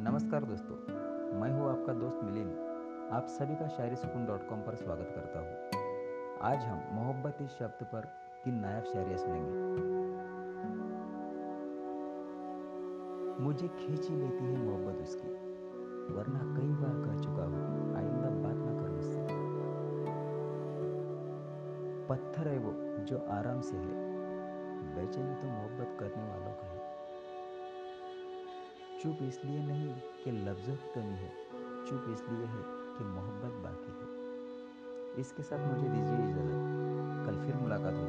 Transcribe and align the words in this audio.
नमस्कार 0.00 0.44
दोस्तों, 0.44 0.74
मैं 1.40 1.50
हूँ 1.52 1.68
आपका 1.70 1.92
दोस्त 1.92 2.18
मिलिंद। 2.24 2.50
आप 3.12 3.26
सभी 3.28 3.54
का 3.54 3.66
शायरी 3.68 3.96
सुकून 3.96 4.26
डॉट 4.26 4.46
कॉम 4.48 4.60
पर 4.60 4.74
स्वागत 4.74 5.08
करता 5.14 5.40
हूँ। 5.40 5.48
आज 6.42 6.64
हम 6.64 6.82
मोहब्बत 6.92 7.38
इस 7.42 7.56
शब्द 7.58 7.82
पर 7.84 8.04
तीन 8.44 8.60
नायब 8.60 8.84
शायरियाँ 8.84 9.18
सुनेंगे। 9.18 9.56
मुझे 13.42 13.68
खींची 13.68 14.14
लेती 14.16 14.44
है 14.44 14.56
मोहब्बत 14.58 15.02
उसकी, 15.02 15.28
वरना 16.14 16.44
कई 16.54 16.70
बार 16.76 16.94
कह 17.02 17.20
चुका 17.22 17.44
हूँ, 17.44 17.96
आइंदा 17.96 18.30
बात 18.38 18.56
ना 18.56 18.72
करो 18.78 18.92
मुझसे 18.94 19.26
पत्थर 22.08 22.48
है 22.48 22.58
वो 22.58 22.72
जो 23.04 23.24
आराम 23.32 23.60
से 23.60 23.76
है, 23.76 23.92
बेचैनी 24.94 25.34
तो 25.34 25.46
मोहब्बत 25.48 25.96
करने 26.00 26.30
वालों 26.30 26.52
का 26.52 26.67
चुप 29.02 29.18
इसलिए 29.22 29.58
नहीं 29.58 29.94
कि 30.24 30.30
लफ्ज़ों 30.30 30.76
की 30.76 30.94
कमी 30.94 31.14
है, 31.14 31.32
चुप 31.88 32.06
इसलिए 32.10 32.46
है 32.46 32.62
कि 32.66 33.04
मोहब्बत 33.04 33.52
बाकी 33.64 33.92
है। 33.92 34.08
इसके 35.20 35.42
साथ 35.42 35.58
मुझे 35.58 35.88
दीजिए 35.88 36.30
इजाज़त। 36.30 37.26
कल 37.26 37.46
फिर 37.46 37.56
मुलाकात 37.56 37.94
होगी। 37.94 38.07